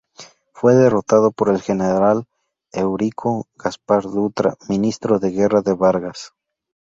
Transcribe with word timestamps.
Fue 0.53 0.73
derrotado 0.73 1.29
por 1.31 1.49
el 1.49 1.61
general 1.61 2.25
Eurico 2.73 3.45
Gaspar 3.53 4.01
Dutra, 4.01 4.55
ministro 4.67 5.19
de 5.19 5.29
Guerra 5.29 5.61
de 5.61 5.75
Vargas. 5.75 6.33